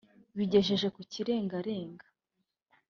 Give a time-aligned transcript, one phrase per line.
[0.37, 2.05] Bigejeje ku kirengarenga